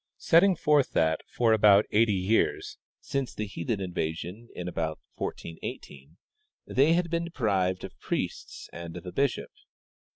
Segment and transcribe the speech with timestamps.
[0.17, 6.17] setting forth that for ahout eighty years (since' the heathen in vasion, in about 1418)
[6.65, 9.51] they had been deprived of priests and of a bishop.